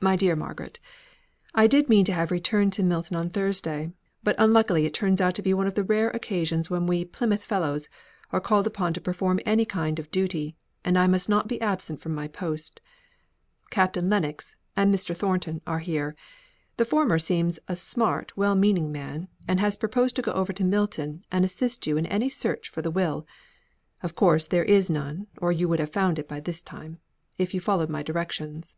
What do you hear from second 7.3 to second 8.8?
Fellows, are called